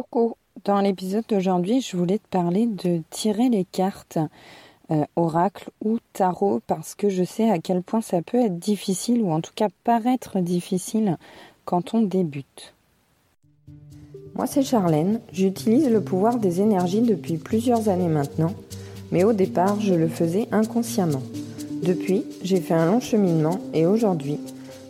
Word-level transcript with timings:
Coucou, 0.00 0.36
dans 0.64 0.80
l'épisode 0.80 1.24
d'aujourd'hui, 1.28 1.82
je 1.82 1.94
voulais 1.94 2.16
te 2.16 2.28
parler 2.30 2.64
de 2.64 3.02
tirer 3.10 3.50
les 3.50 3.66
cartes 3.66 4.16
euh, 4.90 5.04
oracle 5.14 5.68
ou 5.84 5.98
tarot 6.14 6.62
parce 6.66 6.94
que 6.94 7.10
je 7.10 7.22
sais 7.22 7.50
à 7.50 7.58
quel 7.58 7.82
point 7.82 8.00
ça 8.00 8.22
peut 8.22 8.38
être 8.38 8.58
difficile 8.58 9.20
ou 9.20 9.30
en 9.30 9.42
tout 9.42 9.52
cas 9.54 9.68
paraître 9.84 10.40
difficile 10.40 11.18
quand 11.66 11.92
on 11.92 12.00
débute. 12.00 12.72
Moi 14.36 14.46
c'est 14.46 14.62
Charlène, 14.62 15.20
j'utilise 15.32 15.90
le 15.90 16.02
pouvoir 16.02 16.38
des 16.38 16.62
énergies 16.62 17.02
depuis 17.02 17.36
plusieurs 17.36 17.90
années 17.90 18.08
maintenant, 18.08 18.54
mais 19.12 19.24
au 19.24 19.34
départ 19.34 19.80
je 19.80 19.92
le 19.92 20.08
faisais 20.08 20.48
inconsciemment. 20.50 21.22
Depuis, 21.82 22.24
j'ai 22.42 22.62
fait 22.62 22.74
un 22.74 22.86
long 22.86 23.00
cheminement 23.00 23.58
et 23.74 23.84
aujourd'hui, 23.84 24.40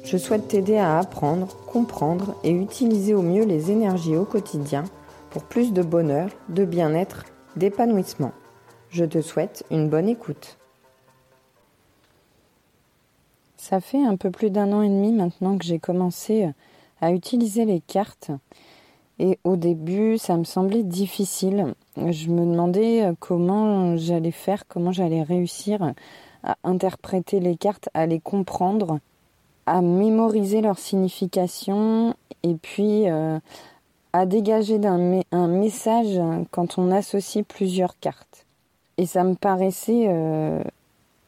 je 0.05 0.17
souhaite 0.17 0.47
t'aider 0.47 0.77
à 0.77 1.01
apprendre, 1.01 1.49
comprendre 1.67 2.37
et 2.45 2.53
utiliser 2.53 3.13
au 3.13 3.23
mieux 3.23 3.45
les 3.45 3.73
énergies 3.73 4.17
au 4.17 4.25
quotidien 4.25 4.85
pour 5.31 5.45
plus 5.45 5.73
de 5.73 5.83
bonheur, 5.83 6.31
de 6.49 6.65
bien-être, 6.65 7.25
d'épanouissement. 7.57 8.33
Je 8.91 9.05
te 9.05 9.21
souhaite 9.21 9.65
une 9.71 9.89
bonne 9.89 10.09
écoute. 10.09 10.59
Ça 13.57 13.81
fait 13.81 14.03
un 14.03 14.17
peu 14.17 14.31
plus 14.31 14.51
d'un 14.51 14.73
an 14.73 14.83
et 14.83 14.89
demi 14.89 15.13
maintenant 15.13 15.57
que 15.57 15.65
j'ai 15.65 15.79
commencé 15.79 16.49
à 17.01 17.13
utiliser 17.13 17.65
les 17.65 17.81
cartes 17.81 18.31
et 19.19 19.39
au 19.45 19.57
début 19.57 20.19
ça 20.19 20.37
me 20.37 20.45
semblait 20.45 20.83
difficile. 20.83 21.75
Je 21.97 22.29
me 22.29 22.45
demandais 22.45 23.13
comment 23.21 23.97
j'allais 23.97 24.31
faire, 24.33 24.67
comment 24.67 24.93
j'allais 24.93 25.23
réussir 25.23 25.93
à 26.43 26.57
interpréter 26.65 27.39
les 27.39 27.57
cartes, 27.57 27.89
à 27.95 28.07
les 28.07 28.19
comprendre 28.19 28.99
à 29.71 29.83
mémoriser 29.83 30.63
leur 30.63 30.79
signification 30.79 32.15
et 32.43 32.55
puis 32.55 33.09
euh, 33.09 33.39
à 34.13 34.27
dégager 34.27 34.79
un, 34.85 35.49
message 35.49 36.21
quand 36.51 36.79
on 36.79 36.91
associe 36.91 37.45
plusieurs 37.47 37.99
cartes. 37.99 38.47
Et 38.99 39.07
ça 39.07 39.25
me 39.25 39.35
paraissait 39.35 40.07
euh, 40.09 40.63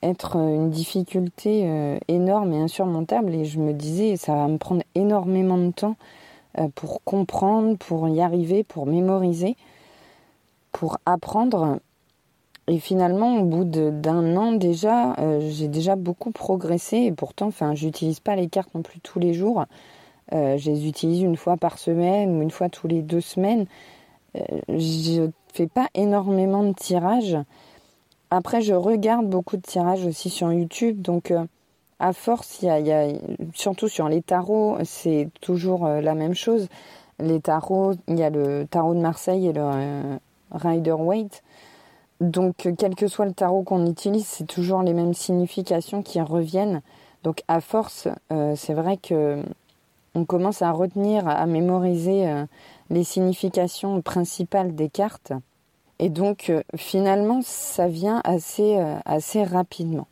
être 0.02 0.36
une 0.36 0.70
difficulté 0.70 1.62
euh, 1.64 1.98
énorme 2.08 2.52
et 2.52 2.60
insurmontable 2.60 3.34
et 3.34 3.44
je 3.44 3.60
me 3.60 3.72
disais 3.72 4.16
ça 4.16 4.34
va 4.34 4.48
me 4.48 4.58
prendre 4.58 4.82
énormément 4.94 5.58
de 5.58 5.70
temps 5.70 5.96
pour 6.74 7.02
comprendre, 7.02 7.78
pour 7.78 8.06
y 8.08 8.20
arriver, 8.20 8.62
pour 8.62 8.84
mémoriser, 8.84 9.56
pour 10.70 10.98
apprendre 11.06 11.78
et 12.68 12.78
finalement, 12.78 13.40
au 13.40 13.44
bout 13.44 13.64
d'un 13.64 14.36
an 14.36 14.52
déjà, 14.52 15.14
euh, 15.18 15.40
j'ai 15.50 15.68
déjà 15.68 15.96
beaucoup 15.96 16.30
progressé. 16.30 16.98
Et 16.98 17.12
pourtant, 17.12 17.46
enfin, 17.46 17.74
j'utilise 17.74 18.20
pas 18.20 18.36
les 18.36 18.48
cartes 18.48 18.74
non 18.74 18.82
plus 18.82 19.00
tous 19.00 19.18
les 19.18 19.34
jours. 19.34 19.64
Euh, 20.32 20.56
je 20.56 20.70
les 20.70 20.88
utilise 20.88 21.22
une 21.22 21.36
fois 21.36 21.56
par 21.56 21.78
semaine 21.78 22.38
ou 22.38 22.42
une 22.42 22.50
fois 22.50 22.68
tous 22.68 22.88
les 22.88 23.02
deux 23.02 23.20
semaines. 23.20 23.66
Euh, 24.36 24.40
je 24.68 25.28
fais 25.52 25.66
pas 25.66 25.88
énormément 25.94 26.62
de 26.64 26.72
tirages. 26.72 27.36
Après, 28.30 28.62
je 28.62 28.72
regarde 28.72 29.28
beaucoup 29.28 29.56
de 29.56 29.62
tirages 29.62 30.06
aussi 30.06 30.30
sur 30.30 30.52
YouTube. 30.52 31.02
Donc, 31.02 31.30
euh, 31.30 31.44
à 31.98 32.12
force, 32.12 32.62
y, 32.62 32.68
a, 32.68 33.08
surtout 33.54 33.88
sur 33.88 34.08
les 34.08 34.22
tarots, 34.22 34.78
c'est 34.84 35.28
toujours 35.40 35.86
la 35.86 36.14
même 36.14 36.34
chose. 36.34 36.68
Les 37.20 37.40
tarots, 37.40 37.92
il 38.08 38.18
y 38.18 38.24
a 38.24 38.30
le 38.30 38.66
tarot 38.68 38.94
de 38.94 39.00
Marseille 39.00 39.46
et 39.46 39.52
le 39.52 40.18
Rider 40.50 40.92
Waite. 40.92 41.44
Donc, 42.20 42.68
quel 42.76 42.96
que 42.96 43.06
soit 43.06 43.26
le 43.26 43.34
tarot 43.34 43.62
qu'on 43.62 43.86
utilise, 43.86 44.26
c'est 44.26 44.46
toujours 44.46 44.82
les 44.82 44.94
mêmes 44.94 45.14
significations 45.14 46.02
qui 46.02 46.20
reviennent. 46.20 46.80
Donc, 47.22 47.44
à 47.46 47.60
force, 47.60 48.08
c'est 48.56 48.74
vrai 48.74 48.96
que 48.96 49.44
on 50.14 50.24
commence 50.24 50.62
à 50.62 50.70
retenir, 50.70 51.26
à 51.26 51.46
mémoriser 51.46 52.28
euh, 52.28 52.44
les 52.90 53.04
significations 53.04 54.00
principales 54.02 54.74
des 54.74 54.88
cartes. 54.88 55.32
Et 55.98 56.08
donc, 56.08 56.50
euh, 56.50 56.62
finalement, 56.76 57.40
ça 57.42 57.88
vient 57.88 58.20
assez, 58.24 58.78
assez 59.04 59.44
rapidement. 59.44 60.06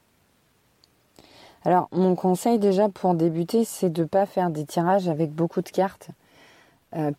Alors, 1.64 1.88
mon 1.92 2.14
conseil 2.14 2.58
déjà 2.58 2.88
pour 2.88 3.14
débuter, 3.14 3.64
c'est 3.64 3.90
de 3.90 4.02
ne 4.02 4.06
pas 4.06 4.24
faire 4.24 4.50
des 4.50 4.64
tirages 4.64 5.08
avec 5.08 5.30
beaucoup 5.30 5.60
de 5.60 5.68
cartes, 5.68 6.08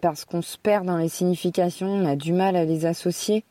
parce 0.02 0.26
qu'on 0.26 0.42
se 0.42 0.58
perd 0.58 0.86
dans 0.86 0.98
les 0.98 1.08
significations, 1.08 1.88
on 1.88 2.06
a 2.06 2.16
du 2.16 2.34
mal 2.34 2.56
à 2.56 2.66
les 2.66 2.86
associer. 2.86 3.46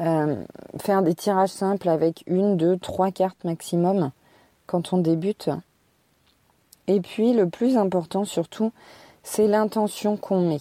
Euh, 0.00 0.44
faire 0.80 1.02
des 1.02 1.14
tirages 1.14 1.50
simples 1.50 1.88
avec 1.88 2.22
une, 2.26 2.56
deux, 2.56 2.76
trois 2.78 3.10
cartes 3.10 3.42
maximum 3.44 4.12
quand 4.66 4.92
on 4.92 4.98
débute. 4.98 5.50
Et 6.88 7.00
puis 7.00 7.34
le 7.34 7.48
plus 7.48 7.76
important 7.76 8.24
surtout, 8.24 8.72
c'est 9.22 9.46
l'intention 9.46 10.16
qu'on 10.16 10.40
met. 10.40 10.60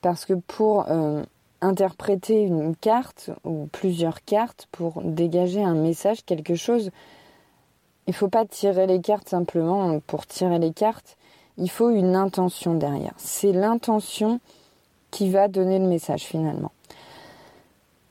Parce 0.00 0.24
que 0.24 0.34
pour 0.34 0.86
euh, 0.88 1.22
interpréter 1.60 2.42
une 2.42 2.76
carte 2.76 3.30
ou 3.44 3.68
plusieurs 3.72 4.24
cartes, 4.24 4.68
pour 4.70 5.02
dégager 5.02 5.62
un 5.62 5.74
message, 5.74 6.24
quelque 6.24 6.54
chose, 6.54 6.90
il 8.06 8.10
ne 8.10 8.14
faut 8.14 8.28
pas 8.28 8.46
tirer 8.46 8.86
les 8.86 9.00
cartes 9.00 9.28
simplement 9.28 9.98
pour 10.06 10.26
tirer 10.26 10.60
les 10.60 10.72
cartes. 10.72 11.16
Il 11.58 11.70
faut 11.70 11.90
une 11.90 12.14
intention 12.14 12.74
derrière. 12.74 13.14
C'est 13.16 13.52
l'intention 13.52 14.38
qui 15.10 15.30
va 15.30 15.48
donner 15.48 15.80
le 15.80 15.88
message 15.88 16.22
finalement. 16.22 16.70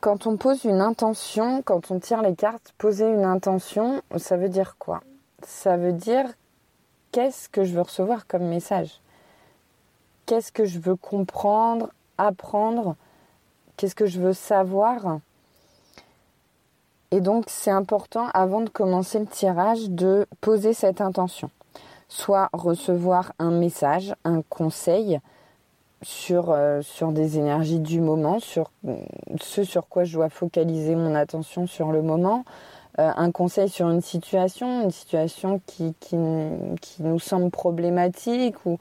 Quand 0.01 0.27
on 0.27 0.35
pose 0.35 0.65
une 0.65 0.81
intention, 0.81 1.61
quand 1.63 1.91
on 1.91 1.99
tire 1.99 2.21
les 2.21 2.35
cartes, 2.35 2.73
poser 2.77 3.05
une 3.05 3.23
intention, 3.23 4.01
ça 4.17 4.35
veut 4.35 4.49
dire 4.49 4.75
quoi? 4.77 5.01
Ça 5.43 5.77
veut 5.77 5.93
dire 5.93 6.25
qu'est-ce 7.15 7.47
que 7.47 7.63
je 7.63 7.73
veux 7.73 7.81
recevoir 7.81 8.27
comme 8.27 8.43
message? 8.43 8.99
Qu'est-ce 10.25 10.51
que 10.51 10.65
je 10.65 10.79
veux 10.79 10.97
comprendre, 10.97 11.89
apprendre? 12.17 12.97
Qu'est-ce 13.77 13.95
que 13.95 14.05
je 14.05 14.19
veux 14.19 14.33
savoir? 14.33 15.19
Et 17.11 17.21
donc 17.21 17.45
c'est 17.47 17.71
important 17.71 18.27
avant 18.33 18.59
de 18.59 18.69
commencer 18.69 19.17
le 19.19 19.27
tirage 19.27 19.89
de 19.89 20.27
poser 20.41 20.73
cette 20.73 20.99
intention. 20.99 21.49
Soit 22.09 22.49
recevoir 22.51 23.31
un 23.39 23.51
message, 23.51 24.13
un 24.25 24.41
conseil, 24.41 25.21
sur, 26.01 26.51
euh, 26.51 26.81
des 27.13 27.37
énergies 27.37 27.79
du 27.79 28.01
moment, 28.01 28.41
sur 28.41 28.71
ce 29.39 29.63
sur 29.63 29.87
quoi 29.87 30.03
je 30.03 30.17
dois 30.17 30.29
focaliser 30.29 30.95
mon 30.95 31.15
attention 31.15 31.65
sur 31.65 31.93
le 31.93 32.01
moment, 32.01 32.43
euh, 32.99 33.11
un 33.15 33.31
conseil 33.31 33.69
sur 33.69 33.89
une 33.89 34.01
situation, 34.01 34.83
une 34.83 34.91
situation 34.91 35.61
qui, 35.65 35.93
qui, 35.99 36.15
nous 36.15 37.19
semble 37.19 37.49
problématique 37.51 38.55
ou, 38.65 38.77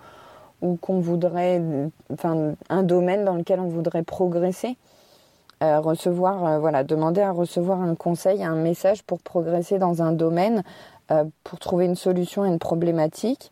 ou 0.62 0.76
qu'on 0.76 1.00
voudrait, 1.00 1.62
enfin, 2.12 2.54
un 2.68 2.82
domaine 2.82 3.24
dans 3.24 3.34
lequel 3.34 3.60
on 3.60 3.68
voudrait 3.68 4.02
progresser. 4.02 4.76
Euh, 5.62 5.80
recevoir, 5.80 6.60
voilà, 6.60 6.84
demander 6.84 7.20
à 7.20 7.30
recevoir 7.30 7.80
un 7.80 7.94
conseil, 7.94 8.42
un 8.44 8.56
message 8.56 9.02
pour 9.02 9.20
progresser 9.20 9.78
dans 9.78 10.02
un 10.02 10.12
domaine, 10.12 10.62
pour 11.44 11.58
trouver 11.58 11.84
une 11.84 11.96
solution 11.96 12.42
à 12.42 12.48
une 12.48 12.58
problématique. 12.58 13.50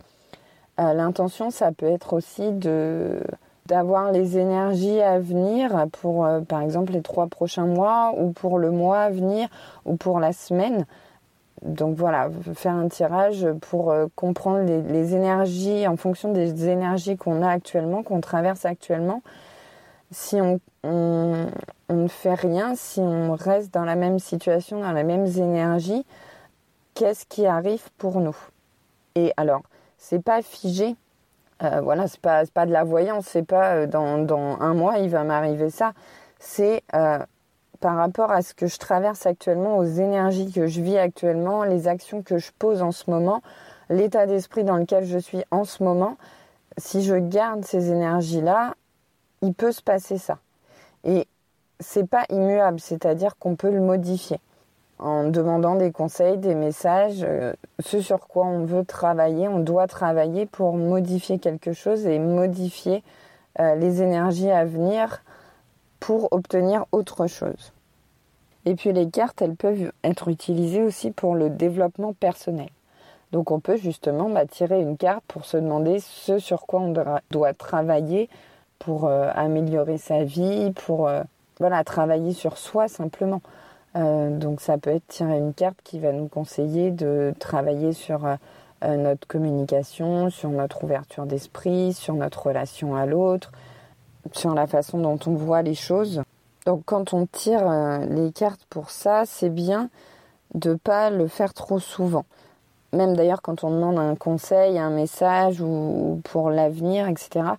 L'intention, 0.78 1.51
ça 1.51 1.71
peut 1.71 1.87
être 1.87 2.15
aussi 2.15 2.51
de 2.51 3.21
d'avoir 3.67 4.12
les 4.12 4.39
énergies 4.39 5.00
à 5.00 5.19
venir 5.19 5.87
pour, 5.93 6.25
euh, 6.25 6.41
par 6.41 6.62
exemple, 6.62 6.93
les 6.93 7.03
trois 7.03 7.27
prochains 7.27 7.67
mois 7.67 8.12
ou 8.17 8.33
pour 8.33 8.59
le 8.59 8.71
mois 8.71 9.00
à 9.00 9.11
venir 9.11 9.49
ou 9.84 9.97
pour 9.97 10.21
la 10.21 10.33
semaine. 10.33 10.87
Donc 11.62 11.97
voilà, 11.97 12.28
faire 12.55 12.75
un 12.75 12.89
tirage 12.89 13.47
pour 13.61 13.93
euh, 13.93 14.06
comprendre 14.17 14.65
les, 14.65 15.15
énergies 15.15 15.87
en 15.87 15.97
fonction 15.97 16.33
des 16.33 16.69
énergies 16.69 17.17
qu'on 17.17 17.41
a 17.43 17.49
actuellement, 17.49 18.03
qu'on 18.03 18.21
traverse 18.21 18.65
actuellement. 18.65 19.22
Si 20.11 20.41
on, 20.41 20.59
on, 20.83 21.47
ne 21.89 22.09
fait 22.09 22.34
rien, 22.34 22.75
si 22.75 23.01
on 23.01 23.34
reste 23.34 23.72
dans 23.72 23.84
la 23.84 23.95
même 23.95 24.19
situation, 24.19 24.81
dans 24.81 24.93
la 24.93 25.05
même 25.05 25.27
énergie, 25.27 26.05
qu'est-ce 26.95 27.27
qui 27.27 27.47
arrive 27.47 27.89
pour 27.97 28.19
nous? 28.21 28.37
Et 29.15 29.33
alors, 29.37 29.62
c'est 29.99 30.22
pas 30.22 30.43
figé, 30.43 30.97
euh, 31.62 31.81
voilà, 31.81 32.09
c'est 32.09 32.21
pas, 32.21 32.45
pas 32.47 32.67
de 32.67 32.73
la 32.73 32.84
voyance, 32.84 33.27
c'est 33.27 33.45
pas 33.45 33.75
euh, 33.75 33.87
dans, 33.87 34.19
dans, 34.19 34.61
un 34.61 34.75
mois 34.75 34.99
il 34.99 35.11
va 35.11 35.25
m'arriver 35.25 35.71
ça. 35.71 35.92
C'est 36.39 36.83
euh, 36.95 37.19
par 37.81 37.97
rapport 37.97 38.31
à 38.33 38.42
ce 38.42 38.54
que 38.54 38.66
je 38.66 38.78
traverse 38.78 39.27
actuellement, 39.27 39.77
aux 39.78 39.84
énergies 39.84 40.51
que 40.51 40.66
je 40.66 40.81
vis 40.81 40.98
actuellement, 40.98 41.65
les 41.65 41.89
actions 41.89 42.22
que 42.22 42.39
je 42.39 42.51
pose 42.59 42.83
en 42.83 42.92
ce 42.92 43.10
moment, 43.10 43.42
l'état 43.91 44.27
d'esprit 44.27 44.65
dans 44.65 44.77
lequel 44.77 45.04
je 45.04 45.19
suis 45.19 45.45
en 45.51 45.65
ce 45.65 45.83
moment. 45.83 46.16
Si 46.78 47.03
je 47.03 47.16
garde 47.16 47.65
ces 47.65 47.91
énergies-là, 47.91 48.75
il 49.42 49.53
peut 49.54 49.72
se 49.72 49.83
passer 49.83 50.19
ça. 50.19 50.39
Et 51.04 51.27
c'est 51.81 52.09
pas 52.09 52.25
immuable, 52.31 52.81
c'est-à-dire 52.81 53.36
qu'on 53.36 53.57
peut 53.57 53.71
le 53.71 53.81
modifier 53.81 54.39
en 55.03 55.25
demandant 55.25 55.75
des 55.75 55.91
conseils, 55.91 56.39
des 56.39 56.54
messages, 56.54 57.25
euh, 57.25 57.53
ce 57.81 58.01
sur 58.01 58.28
quoi 58.28 58.47
on 58.47 58.65
veut 58.65 58.84
travailler, 58.84 59.49
on 59.49 59.59
doit 59.59 59.89
travailler 59.89 60.47
pour 60.47 60.77
modifier 60.77 61.39
quelque 61.39 61.72
chose 61.72 62.07
et 62.07 62.19
modifier 62.19 63.03
euh, 63.59 63.75
les 63.75 64.01
énergies 64.01 64.51
à 64.51 64.65
venir 64.65 65.22
pour 65.99 66.33
obtenir 66.33 66.84
autre 66.93 67.27
chose. 67.27 67.72
Et 68.65 68.77
puis 68.77 68.93
les 68.93 69.10
cartes, 69.10 69.43
elles 69.43 69.57
peuvent 69.57 69.93
être 70.04 70.28
utilisées 70.28 70.83
aussi 70.83 71.10
pour 71.10 71.34
le 71.34 71.51
développement 71.51 72.13
personnel. 72.13 72.69
Donc 73.33 73.51
on 73.51 73.59
peut 73.59 73.77
justement 73.77 74.31
bah, 74.31 74.47
tirer 74.47 74.81
une 74.81 74.97
carte 74.97 75.25
pour 75.27 75.47
se 75.47 75.57
demander 75.57 75.98
ce 75.98 76.39
sur 76.39 76.66
quoi 76.66 76.81
on 76.81 77.21
doit 77.31 77.55
travailler 77.55 78.28
pour 78.78 79.09
améliorer 79.09 79.97
sa 79.97 80.25
vie, 80.25 80.72
pour 80.72 81.09
voilà, 81.59 81.83
travailler 81.84 82.33
sur 82.33 82.59
soi 82.59 82.89
simplement. 82.89 83.41
Donc 83.94 84.60
ça 84.60 84.78
peut 84.78 84.91
être 84.91 85.06
tirer 85.06 85.36
une 85.39 85.53
carte 85.53 85.78
qui 85.84 85.98
va 85.98 86.12
nous 86.12 86.28
conseiller 86.28 86.91
de 86.91 87.34
travailler 87.39 87.92
sur 87.92 88.27
notre 88.83 89.27
communication, 89.27 90.30
sur 90.30 90.50
notre 90.50 90.84
ouverture 90.84 91.27
d'esprit, 91.27 91.92
sur 91.92 92.15
notre 92.15 92.47
relation 92.47 92.97
à 92.97 93.06
l'autre, 93.06 93.53
sur 94.33 94.54
la 94.54 94.66
façon 94.66 94.98
dont 94.98 95.18
on 95.27 95.34
voit 95.34 95.62
les 95.62 95.74
choses. 95.74 96.22
Donc 96.66 96.83
quand 96.84 97.12
on 97.12 97.27
tire 97.27 97.68
euh, 97.68 98.06
les 98.06 98.30
cartes 98.33 98.65
pour 98.71 98.91
ça, 98.91 99.24
c'est 99.27 99.50
bien 99.50 99.91
de 100.54 100.74
pas 100.74 101.10
le 101.10 101.27
faire 101.27 101.54
trop 101.54 101.80
souvent. 101.80 102.24
Même 102.92 103.16
d'ailleurs 103.16 103.42
quand 103.42 103.65
on 103.65 103.71
demande 103.71 103.98
un 103.98 104.15
conseil, 104.15 104.78
un 104.78 104.91
message 104.91 105.60
ou 105.60 106.21
pour 106.24 106.50
l'avenir, 106.50 107.09
etc. 107.09 107.54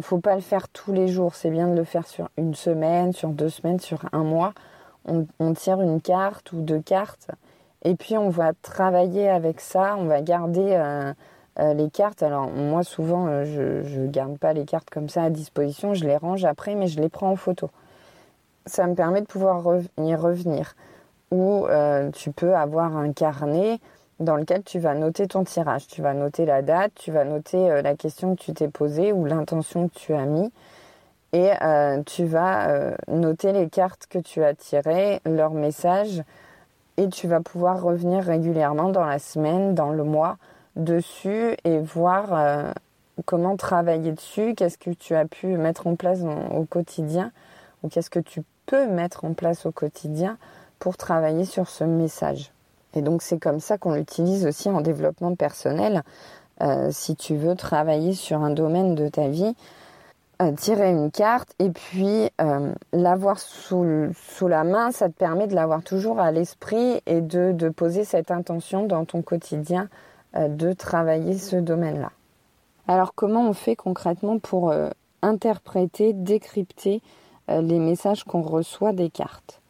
Faut 0.00 0.18
pas 0.18 0.34
le 0.34 0.40
faire 0.40 0.68
tous 0.68 0.92
les 0.92 1.08
jours. 1.08 1.34
C'est 1.34 1.50
bien 1.50 1.68
de 1.68 1.74
le 1.74 1.84
faire 1.84 2.06
sur 2.06 2.28
une 2.36 2.54
semaine, 2.54 3.12
sur 3.12 3.28
deux 3.28 3.50
semaines, 3.50 3.78
sur 3.78 4.00
un 4.12 4.24
mois. 4.24 4.52
On, 5.38 5.54
tire 5.54 5.80
une 5.80 6.00
carte 6.00 6.52
ou 6.52 6.60
deux 6.60 6.80
cartes 6.80 7.30
et 7.82 7.94
puis 7.94 8.18
on 8.18 8.28
va 8.28 8.52
travailler 8.62 9.28
avec 9.28 9.60
ça. 9.60 9.96
On 9.98 10.04
va 10.04 10.20
garder 10.20 10.72
euh, 10.72 11.12
euh, 11.58 11.74
les 11.74 11.90
cartes. 11.90 12.22
Alors 12.22 12.48
moi 12.50 12.82
souvent 12.82 13.44
je 13.44 13.98
ne 13.98 14.06
garde 14.08 14.38
pas 14.38 14.52
les 14.52 14.64
cartes 14.64 14.90
comme 14.90 15.08
ça 15.08 15.22
à 15.24 15.30
disposition. 15.30 15.94
Je 15.94 16.04
les 16.04 16.16
range 16.16 16.44
après, 16.44 16.74
mais 16.74 16.86
je 16.88 17.00
les 17.00 17.08
prends 17.08 17.30
en 17.30 17.36
photo 17.36 17.70
ça 18.68 18.86
me 18.86 18.94
permet 18.94 19.20
de 19.20 19.26
pouvoir 19.26 19.64
y 19.98 20.14
revenir. 20.14 20.74
Ou 21.30 21.66
euh, 21.66 22.10
tu 22.10 22.30
peux 22.30 22.54
avoir 22.54 22.96
un 22.96 23.12
carnet 23.12 23.80
dans 24.20 24.36
lequel 24.36 24.62
tu 24.62 24.78
vas 24.78 24.94
noter 24.94 25.26
ton 25.26 25.44
tirage. 25.44 25.86
Tu 25.86 26.02
vas 26.02 26.14
noter 26.14 26.46
la 26.46 26.62
date, 26.62 26.92
tu 26.94 27.10
vas 27.10 27.24
noter 27.24 27.70
euh, 27.70 27.82
la 27.82 27.96
question 27.96 28.36
que 28.36 28.42
tu 28.42 28.52
t'es 28.52 28.68
posée 28.68 29.12
ou 29.12 29.24
l'intention 29.24 29.88
que 29.88 29.94
tu 29.94 30.14
as 30.14 30.24
mis. 30.24 30.52
Et 31.32 31.50
euh, 31.62 32.02
tu 32.04 32.24
vas 32.24 32.94
noter 33.08 33.52
les 33.52 33.68
cartes 33.68 34.06
que 34.08 34.18
tu 34.18 34.42
as 34.42 34.54
tirées, 34.54 35.20
leurs 35.26 35.52
messages. 35.52 36.22
Et 36.96 37.08
tu 37.08 37.28
vas 37.28 37.40
pouvoir 37.40 37.82
revenir 37.82 38.24
régulièrement 38.24 38.88
dans 38.88 39.04
la 39.04 39.18
semaine, 39.18 39.74
dans 39.74 39.90
le 39.90 40.04
mois, 40.04 40.36
dessus 40.74 41.56
et 41.64 41.78
voir 41.78 42.72
comment 43.24 43.56
travailler 43.56 44.12
dessus, 44.12 44.54
qu'est-ce 44.54 44.78
que 44.78 44.90
tu 44.90 45.14
as 45.14 45.24
pu 45.24 45.46
mettre 45.56 45.86
en 45.86 45.96
place 45.96 46.20
au 46.52 46.64
quotidien 46.64 47.30
ou 47.82 47.88
qu'est-ce 47.88 48.10
que 48.10 48.20
tu 48.20 48.42
peux 48.66 48.86
mettre 48.86 49.24
en 49.24 49.32
place 49.32 49.66
au 49.66 49.72
quotidien 49.72 50.36
pour 50.78 50.96
travailler 50.96 51.44
sur 51.44 51.68
ce 51.68 51.84
message. 51.84 52.52
Et 52.94 53.02
donc 53.02 53.22
c'est 53.22 53.38
comme 53.38 53.60
ça 53.60 53.78
qu'on 53.78 53.94
l'utilise 53.94 54.46
aussi 54.46 54.68
en 54.68 54.80
développement 54.80 55.34
personnel. 55.34 56.02
Euh, 56.60 56.88
si 56.90 57.16
tu 57.16 57.36
veux 57.36 57.54
travailler 57.54 58.14
sur 58.14 58.42
un 58.42 58.50
domaine 58.50 58.94
de 58.94 59.08
ta 59.08 59.28
vie, 59.28 59.54
euh, 60.40 60.52
tirer 60.52 60.90
une 60.90 61.10
carte 61.10 61.54
et 61.58 61.70
puis 61.70 62.30
euh, 62.40 62.72
l'avoir 62.92 63.38
sous, 63.38 63.84
la 64.42 64.64
main, 64.64 64.90
ça 64.92 65.08
te 65.08 65.14
permet 65.14 65.46
de 65.46 65.54
l'avoir 65.54 65.82
toujours 65.82 66.20
à 66.20 66.30
l'esprit 66.30 67.00
et 67.06 67.20
de, 67.20 67.68
poser 67.70 68.04
cette 68.04 68.30
intention 68.30 68.86
dans 68.86 69.04
ton 69.04 69.22
quotidien 69.22 69.88
de 70.34 70.74
travailler 70.74 71.38
ce 71.38 71.56
domaine-là. 71.56 72.12
Alors 72.86 73.14
comment 73.14 73.48
on 73.48 73.54
fait 73.54 73.76
concrètement 73.76 74.38
pour 74.38 74.72
interpréter, 75.22 76.12
décrypter 76.12 77.02
euh, 77.50 77.60
les 77.60 77.78
messages 77.78 78.24
qu'on 78.24 78.42
reçoit 78.42 78.92
des 78.92 79.10
cartes? 79.10 79.60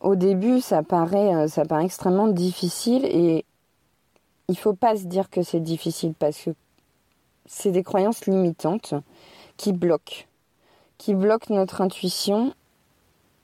Au 0.00 0.14
début, 0.14 0.60
ça 0.60 0.82
paraît, 0.82 1.34
euh, 1.34 1.48
ça 1.48 1.64
paraît 1.64 1.84
extrêmement 1.84 2.28
difficile 2.28 3.04
et 3.06 3.44
il 4.48 4.52
ne 4.52 4.56
faut 4.56 4.74
pas 4.74 4.96
se 4.96 5.04
dire 5.04 5.30
que 5.30 5.42
c'est 5.42 5.60
difficile 5.60 6.14
parce 6.18 6.38
que 6.42 6.50
c'est 7.46 7.70
des 7.70 7.82
croyances 7.82 8.26
limitantes 8.26 8.94
qui 9.56 9.72
bloquent, 9.72 10.24
qui 10.98 11.14
bloquent 11.14 11.54
notre 11.54 11.80
intuition 11.80 12.54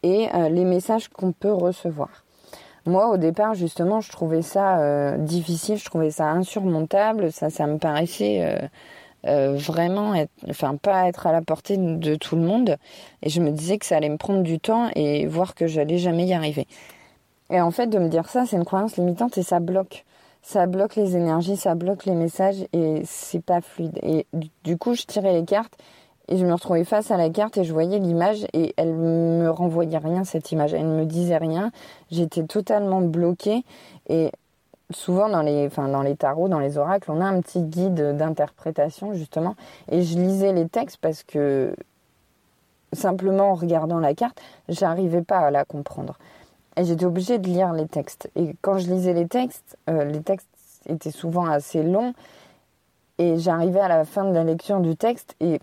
et 0.02 0.28
euh, 0.34 0.48
les 0.48 0.64
messages 0.64 1.08
qu'on 1.08 1.32
peut 1.32 1.52
recevoir. 1.52 2.24
Moi, 2.84 3.08
au 3.08 3.16
départ, 3.16 3.54
justement, 3.54 4.00
je 4.00 4.10
trouvais 4.10 4.42
ça 4.42 5.16
difficile, 5.16 5.76
je 5.76 5.84
trouvais 5.84 6.10
ça 6.10 6.28
insurmontable, 6.30 7.30
ça, 7.30 7.48
ça 7.48 7.68
me 7.68 7.78
paraissait 7.78 8.68
euh, 9.24 9.54
vraiment 9.56 10.14
être, 10.14 10.32
enfin 10.50 10.76
pas 10.76 11.06
être 11.06 11.28
à 11.28 11.32
la 11.32 11.42
portée 11.42 11.76
de 11.76 12.14
tout 12.16 12.34
le 12.34 12.42
monde. 12.42 12.76
Et 13.22 13.30
je 13.30 13.40
me 13.40 13.50
disais 13.50 13.78
que 13.78 13.86
ça 13.86 13.96
allait 13.96 14.08
me 14.08 14.16
prendre 14.16 14.42
du 14.42 14.58
temps 14.58 14.90
et 14.96 15.26
voir 15.26 15.54
que 15.54 15.66
j'allais 15.68 15.98
jamais 15.98 16.26
y 16.26 16.34
arriver. 16.34 16.66
Et 17.50 17.60
en 17.60 17.70
fait, 17.70 17.86
de 17.86 17.98
me 17.98 18.08
dire 18.08 18.28
ça, 18.28 18.46
c'est 18.46 18.56
une 18.56 18.64
croyance 18.64 18.96
limitante 18.96 19.38
et 19.38 19.42
ça 19.42 19.60
bloque. 19.60 20.04
Ça 20.42 20.66
bloque 20.66 20.96
les 20.96 21.16
énergies, 21.16 21.56
ça 21.56 21.76
bloque 21.76 22.04
les 22.04 22.14
messages 22.14 22.66
et 22.72 23.02
c'est 23.04 23.44
pas 23.44 23.60
fluide. 23.60 23.96
Et 24.02 24.26
du 24.64 24.76
coup, 24.76 24.94
je 24.94 25.04
tirais 25.04 25.32
les 25.32 25.44
cartes 25.44 25.78
et 26.28 26.36
je 26.36 26.46
me 26.46 26.52
retrouvais 26.52 26.84
face 26.84 27.10
à 27.10 27.16
la 27.16 27.30
carte 27.30 27.58
et 27.58 27.64
je 27.64 27.72
voyais 27.72 27.98
l'image 27.98 28.46
et 28.52 28.74
elle 28.76 28.94
me 28.94 29.50
renvoyait 29.50 29.98
rien 29.98 30.24
cette 30.24 30.52
image. 30.52 30.72
Elle 30.72 30.88
ne 30.88 31.00
me 31.00 31.04
disait 31.04 31.36
rien. 31.36 31.72
J'étais 32.10 32.44
totalement 32.44 33.00
bloquée 33.00 33.64
et 34.08 34.30
souvent 34.90 35.28
dans 35.28 35.42
les, 35.42 35.66
enfin, 35.66 35.88
dans 35.88 36.02
les 36.02 36.16
tarots, 36.16 36.48
dans 36.48 36.60
les 36.60 36.78
oracles, 36.78 37.10
on 37.10 37.20
a 37.20 37.24
un 37.24 37.40
petit 37.40 37.62
guide 37.62 38.16
d'interprétation 38.16 39.14
justement. 39.14 39.56
Et 39.90 40.02
je 40.02 40.18
lisais 40.18 40.52
les 40.52 40.68
textes 40.68 40.98
parce 40.98 41.22
que 41.22 41.74
simplement 42.92 43.50
en 43.50 43.54
regardant 43.54 43.98
la 43.98 44.14
carte, 44.14 44.40
j'arrivais 44.68 45.22
pas 45.22 45.38
à 45.38 45.50
la 45.50 45.64
comprendre. 45.64 46.18
Et 46.76 46.84
j'étais 46.84 47.04
obligée 47.04 47.38
de 47.38 47.48
lire 47.48 47.72
les 47.72 47.86
textes. 47.86 48.30
Et 48.36 48.54
quand 48.62 48.78
je 48.78 48.90
lisais 48.90 49.12
les 49.12 49.26
textes, 49.26 49.76
euh, 49.90 50.04
les 50.04 50.22
textes 50.22 50.48
étaient 50.86 51.10
souvent 51.10 51.46
assez 51.46 51.82
longs. 51.82 52.14
Et 53.18 53.38
j'arrivais 53.38 53.80
à 53.80 53.88
la 53.88 54.04
fin 54.04 54.24
de 54.24 54.32
la 54.32 54.44
lecture 54.44 54.80
du 54.80 54.96
texte 54.96 55.36
et 55.40 55.60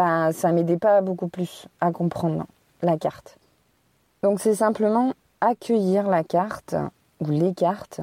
bah, 0.00 0.32
ça 0.32 0.50
m'aidait 0.50 0.78
pas 0.78 1.02
beaucoup 1.02 1.28
plus 1.28 1.66
à 1.82 1.92
comprendre 1.92 2.46
la 2.80 2.96
carte. 2.96 3.36
Donc 4.22 4.40
c'est 4.40 4.54
simplement 4.54 5.12
accueillir 5.42 6.08
la 6.08 6.24
carte 6.24 6.74
ou 7.20 7.26
les 7.26 7.52
cartes 7.52 8.00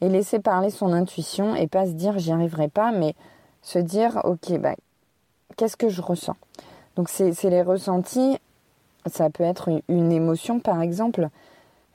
et 0.00 0.08
laisser 0.08 0.40
parler 0.40 0.70
son 0.70 0.92
intuition 0.92 1.54
et 1.54 1.68
pas 1.68 1.86
se 1.86 1.92
dire 1.92 2.18
j'y 2.18 2.32
arriverai 2.32 2.66
pas, 2.66 2.90
mais 2.90 3.14
se 3.62 3.78
dire 3.78 4.20
ok, 4.24 4.58
bah, 4.58 4.74
qu'est-ce 5.56 5.76
que 5.76 5.88
je 5.88 6.02
ressens? 6.02 6.34
Donc 6.96 7.08
c'est 7.08 7.30
les 7.44 7.62
ressentis, 7.62 8.36
ça 9.06 9.30
peut 9.30 9.44
être 9.44 9.68
une, 9.86 10.10
émotion 10.10 10.58
par 10.58 10.82
exemple, 10.82 11.28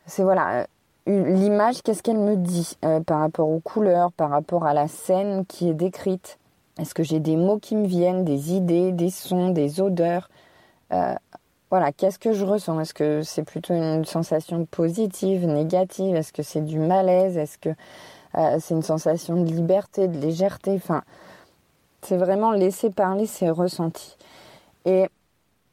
c'est 0.06 0.24
voilà, 0.24 0.66
l'image, 1.08 1.82
qu'est-ce 1.82 2.04
qu'elle 2.04 2.20
me 2.20 2.38
dit 2.38 2.78
euh, 2.86 3.02
par 3.02 3.20
rapport 3.20 3.50
aux 3.50 3.60
couleurs, 3.60 4.14
par 4.14 4.30
rapport 4.30 4.66
à 4.66 4.74
la 4.74 4.88
scène 4.88 5.46
qui 5.46 5.68
est 5.68 5.74
décrite? 5.74 6.38
Est-ce 6.80 6.94
que 6.94 7.04
j'ai 7.04 7.20
des 7.20 7.38
mots 7.38 7.60
qui 7.60 7.76
me 7.76 7.88
viennent, 7.88 8.26
des 8.26 8.54
idées, 8.54 8.92
des 8.92 9.10
sons, 9.10 9.50
des 9.50 9.80
odeurs 9.82 10.30
euh, 10.94 11.16
voilà, 11.72 11.92
qu'est-ce 11.92 12.20
que 12.20 12.32
je 12.32 12.46
ressens? 12.46 12.80
Est-ce 12.80 12.94
que 12.94 13.22
c'est 13.24 13.44
plutôt 13.44 13.74
une 13.74 14.06
sensation 14.06 14.66
positive, 14.66 15.46
négative? 15.46 16.16
Est-ce 16.16 16.32
que 16.32 16.44
c'est 16.44 16.62
du 16.62 16.80
malaise? 16.80 17.38
Est-ce 17.38 17.58
que 17.58 17.70
euh, 18.36 18.58
c'est 18.60 18.76
une 18.76 18.84
sensation 18.84 19.42
de 19.44 19.52
liberté, 19.52 20.08
de 20.08 20.18
légèreté? 20.18 20.74
Enfin, 20.76 21.04
c'est 22.02 22.18
vraiment 22.18 22.52
laisser 22.52 22.92
parler 22.92 23.26
ses 23.26 23.50
ressentis. 23.50 24.16
Et 24.86 25.10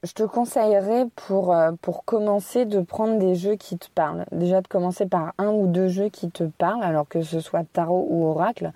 je 0.02 0.12
te 0.12 0.22
conseillerais 0.22 1.06
euh, 1.30 1.72
pour 1.80 2.04
commencer 2.04 2.64
de 2.64 2.80
prendre 2.80 3.18
des 3.18 3.34
jeux 3.34 3.56
qui 3.56 3.76
te 3.78 3.88
parlent. 3.94 4.24
Déjà 4.32 4.62
de 4.62 4.68
commencer 4.68 5.06
par 5.06 5.34
un 5.38 5.50
ou 5.50 5.66
deux 5.66 5.88
jeux 5.88 6.08
qui 6.08 6.30
te 6.30 6.44
parlent, 6.44 6.82
alors 6.82 7.06
que 7.06 7.22
ce 7.22 7.40
soit 7.40 7.64
tarot 7.70 8.06
ou 8.10 8.24
oracle. 8.24 8.72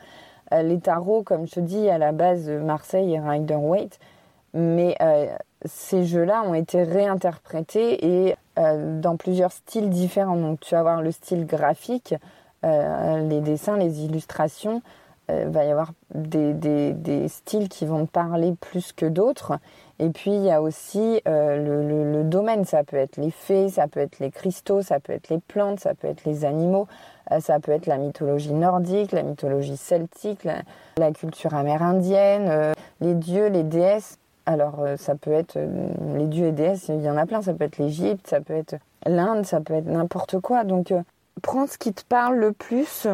Euh, 0.52 0.62
les 0.62 0.80
tarots, 0.80 1.22
comme 1.22 1.46
je 1.46 1.52
te 1.52 1.60
dis, 1.60 1.88
à 1.88 1.98
la 1.98 2.12
base 2.12 2.48
Marseille 2.48 3.14
et 3.14 3.20
Rider 3.20 3.56
Waite, 3.56 3.98
mais 4.54 4.96
ces 5.64 6.04
jeux-là 6.04 6.42
ont 6.42 6.54
été 6.54 6.82
réinterprétés 6.82 8.26
et 8.26 8.36
euh, 8.58 9.00
dans 9.00 9.16
plusieurs 9.16 9.52
styles 9.52 9.90
différents. 9.90 10.36
Donc 10.36 10.60
tu 10.60 10.74
vas 10.74 10.80
avoir 10.80 11.02
le 11.02 11.10
style 11.12 11.46
graphique, 11.46 12.14
euh, 12.64 13.20
les 13.28 13.40
dessins, 13.40 13.76
les 13.76 14.04
illustrations. 14.04 14.82
Euh, 15.30 15.46
va 15.48 15.64
y 15.64 15.70
avoir 15.70 15.92
des, 16.14 16.52
des, 16.52 17.28
styles 17.28 17.68
qui 17.68 17.84
vont 17.84 18.06
parler 18.06 18.54
plus 18.60 18.92
que 18.92 19.06
d'autres. 19.06 19.58
Et 19.98 20.10
puis 20.10 20.30
il 20.30 20.42
y 20.42 20.50
a 20.50 20.62
aussi 20.62 21.20
le, 21.26 22.12
le, 22.12 22.22
domaine, 22.22 22.64
ça 22.64 22.84
peut 22.84 22.96
être 22.96 23.16
les 23.16 23.30
fées, 23.30 23.68
ça 23.68 23.88
peut 23.88 24.00
être 24.00 24.20
les 24.20 24.30
cristaux, 24.30 24.82
ça 24.82 25.00
peut 25.00 25.12
être 25.12 25.28
les 25.28 25.38
plantes, 25.38 25.80
ça 25.80 25.94
peut 25.94 26.06
être 26.06 26.24
les 26.24 26.44
animaux, 26.44 26.86
ça 27.40 27.58
peut 27.58 27.72
être 27.72 27.86
la 27.86 27.96
mythologie 27.96 28.52
nordique, 28.52 29.12
la 29.12 29.22
mythologie 29.22 29.76
celtique, 29.76 30.44
la, 30.44 30.62
la 30.98 31.10
culture 31.12 31.54
amérindienne, 31.54 32.74
les 33.00 33.14
dieux, 33.14 33.46
les 33.46 33.64
déesses. 33.64 34.18
Alors, 34.48 34.78
euh, 34.78 34.96
ça 34.96 35.16
peut 35.16 35.32
être 35.32 35.56
euh, 35.56 35.88
les 36.16 36.28
dieux 36.28 36.46
et 36.46 36.52
déesses, 36.52 36.86
il 36.88 37.02
y 37.02 37.10
en 37.10 37.16
a 37.16 37.26
plein. 37.26 37.42
Ça 37.42 37.52
peut 37.52 37.64
être 37.64 37.78
l'Égypte, 37.78 38.28
ça 38.28 38.40
peut 38.40 38.54
être 38.54 38.76
l'Inde, 39.04 39.44
ça 39.44 39.60
peut 39.60 39.74
être 39.74 39.86
n'importe 39.86 40.38
quoi. 40.38 40.62
Donc, 40.62 40.92
euh, 40.92 41.02
prends 41.42 41.66
ce 41.66 41.78
qui 41.78 41.92
te 41.92 42.02
parle 42.04 42.36
le 42.36 42.52
plus, 42.52 43.06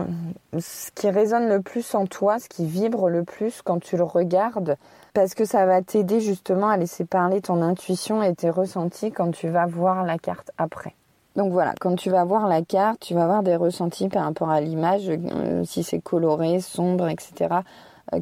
ce 0.59 0.91
qui 0.95 1.11
résonne 1.11 1.49
le 1.49 1.61
plus 1.61 1.95
en 1.95 2.07
toi, 2.07 2.39
ce 2.39 2.49
qui 2.49 2.67
vibre 2.67 3.09
le 3.09 3.25
plus 3.25 3.63
quand 3.63 3.81
tu 3.81 3.97
le 3.97 4.05
regardes, 4.05 4.77
parce 5.13 5.35
que 5.35 5.45
ça 5.45 5.67
va 5.67 5.83
t'aider 5.83 6.21
justement 6.21 6.69
à 6.69 6.77
laisser 6.77 7.05
parler 7.05 7.41
ton 7.41 7.63
intuition 7.63 8.23
et 8.23 8.35
tes 8.35 8.51
ressentis 8.51 9.13
quand 9.13 9.31
tu 9.33 9.49
vas 9.49 9.67
voir 9.67 10.05
la 10.05 10.19
carte 10.19 10.51
après. 10.59 10.95
Donc 11.35 11.53
voilà, 11.53 11.75
quand 11.81 11.97
tu 11.97 12.11
vas 12.11 12.25
voir 12.25 12.47
la 12.47 12.63
carte, 12.63 13.01
tu 13.01 13.15
vas 13.15 13.25
avoir 13.25 13.43
des 13.43 13.57
ressentis 13.57 14.09
par 14.09 14.25
rapport 14.25 14.51
à 14.51 14.61
l'image, 14.61 15.11
si 15.65 15.83
c'est 15.83 16.01
coloré, 16.01 16.61
sombre, 16.61 17.09
etc. 17.09 17.63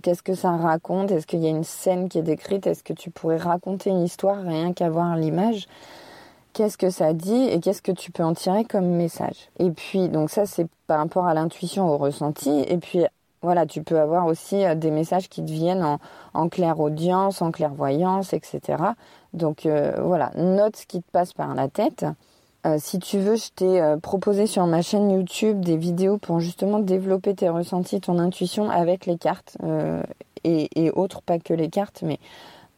qu'est-ce 0.02 0.23
que 0.23 0.35
ça 0.35 0.52
raconte? 0.52 1.11
Est-ce 1.11 1.26
qu'il 1.26 1.40
y 1.40 1.47
a 1.47 1.50
une 1.50 1.64
scène 1.64 2.09
qui 2.09 2.19
est 2.19 2.23
décrite? 2.23 2.66
Est-ce 2.66 2.85
que 2.85 2.92
tu 2.92 3.11
pourrais 3.11 3.37
raconter 3.37 3.90
une 3.90 4.02
histoire 4.02 4.40
rien 4.42 4.73
qu'à 4.73 4.90
voir 4.90 5.16
l'image? 5.16 5.66
Qu'est-ce 6.52 6.76
que 6.76 6.90
ça 6.90 7.12
dit 7.12 7.45
et 7.45 7.61
qu'est-ce 7.61 7.83
que 7.83 7.92
tu 7.92 8.11
peux 8.11 8.25
en 8.25 8.35
tirer 8.35 8.64
comme 8.64 8.87
message 8.87 9.50
Et 9.59 9.71
puis, 9.71 10.09
donc 10.09 10.30
ça, 10.30 10.47
c'est 10.47 10.66
par 10.87 10.99
rapport 10.99 11.26
à 11.26 11.35
l'intuition, 11.35 11.88
au 11.88 11.97
ressenti. 11.97 12.64
Et 12.69 12.78
puis, 12.78 13.07
voilà, 13.42 13.64
tu 13.64 13.83
peux 13.83 13.99
avoir 13.99 14.26
aussi 14.26 14.64
euh, 14.64 14.75
des 14.75 14.90
messages 14.90 15.28
qui 15.28 15.42
te 15.45 15.50
viennent 15.50 15.83
en, 15.83 15.99
en 16.35 16.49
clair-audience, 16.49 17.40
en 17.40 17.50
clairvoyance, 17.50 18.33
etc. 18.35 18.83
Donc 19.33 19.64
euh, 19.64 19.95
voilà, 20.02 20.30
note 20.37 20.76
ce 20.76 20.87
qui 20.87 21.00
te 21.02 21.11
passe 21.11 21.33
par 21.33 21.54
la 21.54 21.69
tête. 21.69 22.04
Euh, 22.66 22.76
si 22.78 22.99
tu 22.99 23.19
veux, 23.19 23.37
je 23.37 23.49
t'ai 23.54 23.97
proposé 24.02 24.47
sur 24.47 24.66
ma 24.66 24.83
chaîne 24.83 25.11
YouTube 25.11 25.64
des 25.64 25.78
vidéos 25.78 26.19
pour 26.19 26.40
justement 26.40 26.78
développer 26.78 27.35
tes 27.35 27.49
ressentis, 27.49 28.02
ton 28.02 28.19
intuition 28.19 28.69
avec 28.69 29.07
les 29.07 29.16
cartes 29.16 29.57
et, 30.45 30.69
et, 30.75 30.90
autres, 30.90 31.23
pas 31.23 31.38
que 31.38 31.54
les 31.54 31.71
cartes, 31.71 32.02
mais 32.02 32.19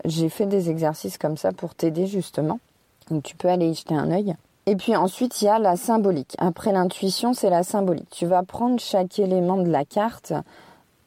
j'ai 0.05 0.29
fait 0.29 0.47
des 0.47 0.71
exercices 0.71 1.19
comme 1.19 1.37
ça 1.37 1.51
pour 1.51 1.75
t'aider 1.75 2.07
justement. 2.07 2.61
Donc 3.09 3.23
tu 3.23 3.37
peux 3.37 3.49
aller 3.49 3.69
y 3.69 3.75
jeter 3.75 3.95
un 3.95 4.11
œil. 4.11 4.35
Et 4.67 4.77
puis 4.77 4.95
ensuite, 4.95 5.43
il 5.43 5.47
y 5.47 5.49
a 5.49 5.59
la 5.59 5.77
symbolique. 5.77 6.37
Après 6.39 6.73
l'intuition, 6.73 7.35
c'est 7.35 7.51
la 7.51 7.65
symbolique. 7.65 8.11
Tu 8.11 8.27
vas 8.27 8.43
prendre 8.45 8.79
chaque 8.79 9.19
élément 9.19 9.57
de 9.57 9.69
la 9.69 9.85
carte. 9.85 10.33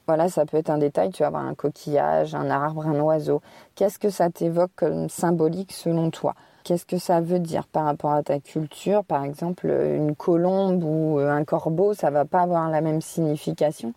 Voilà, 0.08 0.30
ça 0.30 0.46
peut 0.46 0.58
être 0.58 0.70
un 0.70 0.78
détail, 0.78 1.10
tu 1.12 1.24
vas 1.24 1.28
avoir 1.28 1.46
un 1.46 1.56
coquillage, 1.56 2.36
un 2.36 2.50
arbre, 2.50 2.86
un 2.86 3.00
oiseau. 3.00 3.42
Qu'est-ce 3.74 3.98
que 3.98 4.10
ça 4.10 4.30
t'évoque 4.30 4.72
comme 4.76 5.10
symbolique 5.10 5.72
selon 5.72 6.12
toi? 6.12 6.36
Qu'est-ce 6.64 6.86
que 6.86 6.98
ça 6.98 7.22
veut 7.22 7.40
dire 7.40 7.66
par 7.68 7.86
rapport 7.86 8.12
à 8.12 8.24
ta 8.24 8.40
culture? 8.40 9.04
Par 9.04 9.24
exemple, 9.24 9.68
une 9.68 10.16
colombe 10.16 10.84
ou 10.84 11.20
un 11.20 11.44
corbeau, 11.44 11.94
ça 11.94 12.10
va 12.10 12.26
pas 12.26 12.42
avoir 12.42 12.70
la 12.70 12.82
même 12.82 13.02
signification. 13.02 13.94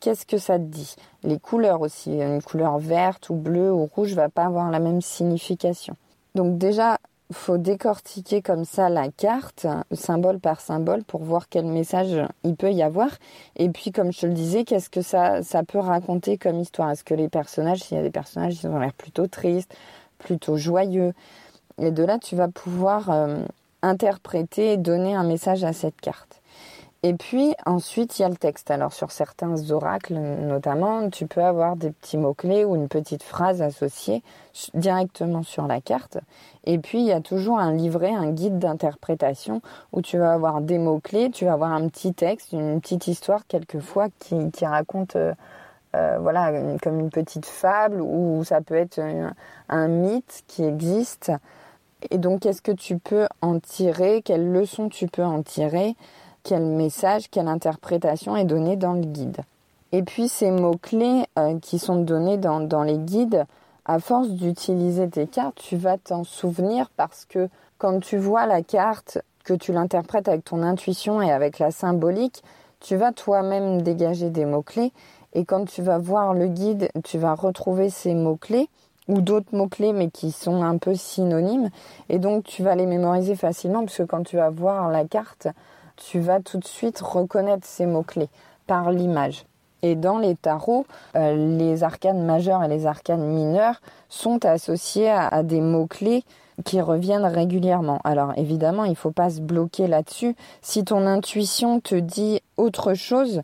Qu'est-ce 0.00 0.26
que 0.26 0.38
ça 0.38 0.58
te 0.58 0.64
dit? 0.64 0.96
Les 1.22 1.38
couleurs 1.38 1.82
aussi, 1.82 2.12
une 2.12 2.42
couleur 2.42 2.78
verte 2.78 3.30
ou 3.30 3.34
bleue 3.34 3.72
ou 3.72 3.86
rouge 3.86 4.14
va 4.14 4.30
pas 4.30 4.46
avoir 4.46 4.70
la 4.70 4.78
même 4.78 5.02
signification. 5.02 5.94
Donc 6.34 6.58
déjà, 6.58 6.98
faut 7.32 7.58
décortiquer 7.58 8.42
comme 8.42 8.64
ça 8.64 8.88
la 8.88 9.08
carte, 9.10 9.66
symbole 9.92 10.40
par 10.40 10.60
symbole, 10.60 11.04
pour 11.04 11.22
voir 11.22 11.48
quel 11.48 11.66
message 11.66 12.16
il 12.44 12.56
peut 12.56 12.72
y 12.72 12.82
avoir. 12.82 13.10
Et 13.56 13.68
puis, 13.68 13.92
comme 13.92 14.12
je 14.12 14.20
te 14.20 14.26
le 14.26 14.32
disais, 14.32 14.64
qu'est-ce 14.64 14.90
que 14.90 15.02
ça, 15.02 15.42
ça 15.42 15.62
peut 15.62 15.78
raconter 15.78 16.38
comme 16.38 16.58
histoire? 16.58 16.90
Est-ce 16.90 17.04
que 17.04 17.14
les 17.14 17.28
personnages, 17.28 17.80
s'il 17.80 17.96
y 17.96 18.00
a 18.00 18.02
des 18.02 18.10
personnages, 18.10 18.62
ils 18.62 18.66
ont 18.68 18.78
l'air 18.78 18.92
plutôt 18.92 19.26
tristes, 19.26 19.74
plutôt 20.18 20.56
joyeux? 20.56 21.12
Et 21.78 21.90
de 21.90 22.04
là, 22.04 22.18
tu 22.18 22.36
vas 22.36 22.48
pouvoir 22.48 23.10
euh, 23.10 23.44
interpréter 23.82 24.72
et 24.72 24.76
donner 24.76 25.14
un 25.14 25.24
message 25.24 25.64
à 25.64 25.72
cette 25.72 26.00
carte. 26.00 26.39
Et 27.02 27.14
puis 27.14 27.54
ensuite, 27.64 28.18
il 28.18 28.22
y 28.22 28.24
a 28.26 28.28
le 28.28 28.36
texte. 28.36 28.70
Alors 28.70 28.92
sur 28.92 29.10
certains 29.10 29.70
oracles 29.70 30.14
notamment, 30.14 31.08
tu 31.08 31.26
peux 31.26 31.42
avoir 31.42 31.76
des 31.76 31.90
petits 31.90 32.18
mots-clés 32.18 32.64
ou 32.66 32.76
une 32.76 32.88
petite 32.88 33.22
phrase 33.22 33.62
associée 33.62 34.22
directement 34.74 35.42
sur 35.42 35.66
la 35.66 35.80
carte. 35.80 36.18
Et 36.64 36.78
puis 36.78 36.98
il 36.98 37.06
y 37.06 37.12
a 37.12 37.22
toujours 37.22 37.58
un 37.58 37.72
livret, 37.72 38.12
un 38.12 38.30
guide 38.30 38.58
d'interprétation 38.58 39.62
où 39.92 40.02
tu 40.02 40.18
vas 40.18 40.34
avoir 40.34 40.60
des 40.60 40.76
mots-clés, 40.76 41.30
tu 41.30 41.46
vas 41.46 41.54
avoir 41.54 41.72
un 41.72 41.88
petit 41.88 42.12
texte, 42.12 42.52
une 42.52 42.80
petite 42.82 43.06
histoire 43.06 43.46
quelquefois 43.46 44.08
qui, 44.18 44.66
raconte... 44.66 45.16
Euh, 45.16 45.32
euh, 45.96 46.18
voilà, 46.20 46.52
comme 46.84 47.00
une 47.00 47.10
petite 47.10 47.46
fable 47.46 48.00
ou 48.00 48.44
ça 48.44 48.60
peut 48.60 48.76
être 48.76 49.00
un 49.68 49.88
mythe 49.88 50.44
qui 50.46 50.62
existe. 50.62 51.32
Et 52.10 52.18
donc, 52.18 52.42
qu'est-ce 52.42 52.62
que 52.62 52.70
tu 52.72 52.98
peux 52.98 53.26
en 53.40 53.58
tirer? 53.58 54.22
Quelles 54.22 54.52
leçons 54.52 54.88
tu 54.88 55.08
peux 55.08 55.24
en 55.24 55.42
tirer? 55.42 55.96
Quel 56.42 56.64
message, 56.64 57.30
quelle 57.30 57.48
interprétation 57.48 58.36
est 58.36 58.44
donnée 58.44 58.76
dans 58.76 58.94
le 58.94 59.02
guide. 59.02 59.38
Et 59.92 60.02
puis 60.02 60.28
ces 60.28 60.50
mots-clés 60.50 61.24
euh, 61.38 61.58
qui 61.60 61.78
sont 61.78 61.96
donnés 62.02 62.36
dans, 62.36 62.60
dans 62.60 62.82
les 62.82 62.98
guides, 62.98 63.44
à 63.84 63.98
force 63.98 64.28
d'utiliser 64.28 65.08
tes 65.08 65.26
cartes, 65.26 65.56
tu 65.56 65.76
vas 65.76 65.98
t'en 65.98 66.22
souvenir 66.22 66.90
parce 66.96 67.24
que 67.24 67.48
quand 67.78 67.98
tu 68.00 68.18
vois 68.18 68.46
la 68.46 68.62
carte, 68.62 69.18
que 69.44 69.54
tu 69.54 69.72
l'interprètes 69.72 70.28
avec 70.28 70.44
ton 70.44 70.62
intuition 70.62 71.20
et 71.22 71.32
avec 71.32 71.58
la 71.58 71.70
symbolique, 71.70 72.44
tu 72.78 72.96
vas 72.96 73.12
toi-même 73.12 73.82
dégager 73.82 74.30
des 74.30 74.44
mots-clés. 74.44 74.92
Et 75.32 75.44
quand 75.44 75.64
tu 75.64 75.82
vas 75.82 75.98
voir 75.98 76.34
le 76.34 76.46
guide, 76.46 76.90
tu 77.04 77.18
vas 77.18 77.34
retrouver 77.34 77.90
ces 77.90 78.14
mots-clés 78.14 78.68
ou 79.08 79.20
d'autres 79.20 79.54
mots-clés 79.54 79.92
mais 79.92 80.10
qui 80.10 80.30
sont 80.30 80.62
un 80.62 80.78
peu 80.78 80.94
synonymes. 80.94 81.70
Et 82.08 82.18
donc 82.18 82.44
tu 82.44 82.62
vas 82.62 82.74
les 82.74 82.86
mémoriser 82.86 83.34
facilement 83.34 83.80
parce 83.80 83.96
que 83.96 84.02
quand 84.02 84.24
tu 84.24 84.36
vas 84.36 84.50
voir 84.50 84.88
la 84.90 85.04
carte, 85.04 85.48
tu 86.00 86.20
vas 86.20 86.40
tout 86.40 86.58
de 86.58 86.66
suite 86.66 87.00
reconnaître 87.00 87.66
ces 87.66 87.86
mots-clés 87.86 88.28
par 88.66 88.90
l'image. 88.90 89.44
Et 89.82 89.94
dans 89.94 90.18
les 90.18 90.34
tarots, 90.34 90.86
euh, 91.16 91.56
les 91.58 91.82
arcanes 91.82 92.24
majeurs 92.24 92.62
et 92.64 92.68
les 92.68 92.86
arcanes 92.86 93.24
mineurs 93.24 93.80
sont 94.08 94.44
associés 94.44 95.10
à, 95.10 95.42
des 95.42 95.60
mots-clés 95.60 96.24
qui 96.64 96.80
reviennent 96.80 97.24
régulièrement. 97.24 98.00
Alors 98.04 98.32
évidemment, 98.36 98.84
il 98.84 98.90
ne 98.90 98.96
faut 98.96 99.12
pas 99.12 99.30
se 99.30 99.40
bloquer 99.40 99.86
là-dessus. 99.86 100.36
Si 100.60 100.84
ton 100.84 101.06
intuition 101.06 101.80
te 101.80 101.94
dit 101.94 102.40
autre 102.58 102.92
chose, 102.92 103.42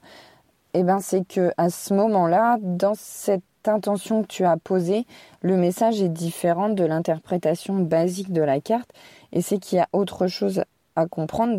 eh 0.74 0.82
ben 0.82 1.00
c'est 1.00 1.26
que 1.26 1.52
à 1.56 1.70
ce 1.70 1.94
moment-là, 1.94 2.58
dans 2.60 2.94
cette 2.94 3.42
intention 3.64 4.22
que 4.22 4.28
tu 4.28 4.44
as 4.44 4.58
posée, 4.58 5.06
le 5.40 5.56
message 5.56 6.02
est 6.02 6.10
différent 6.10 6.68
de 6.68 6.84
l'interprétation 6.84 7.76
basique 7.76 8.32
de 8.32 8.42
la 8.42 8.60
carte 8.60 8.90
et 9.32 9.40
c'est 9.40 9.58
qu'il 9.58 9.78
y 9.78 9.80
a 9.80 9.88
autre 9.94 10.26
chose 10.26 10.62
à 10.94 11.06
comprendre. 11.06 11.56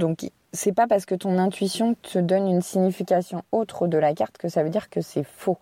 C'est 0.58 0.74
pas 0.74 0.88
parce 0.88 1.06
que 1.06 1.16
ton 1.16 1.38
intuition 1.38 1.96
te 2.02 2.20
donne 2.20 2.48
une 2.48 2.62
signification 2.62 3.44
autre 3.52 3.88
de 3.88 3.98
la 3.98 4.14
carte 4.14 4.38
que 4.38 4.50
ça 4.50 4.64
veut 4.64 4.70
dire 4.70 4.90
que 4.90 5.02
c'est 5.02 5.24
faux. 5.24 5.58